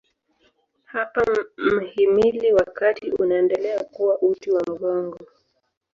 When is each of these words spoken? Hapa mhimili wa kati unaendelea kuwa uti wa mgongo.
Hapa 0.83 1.43
mhimili 1.57 2.53
wa 2.53 2.63
kati 2.63 3.11
unaendelea 3.11 3.83
kuwa 3.83 4.21
uti 4.21 4.51
wa 4.51 4.61
mgongo. 4.67 5.19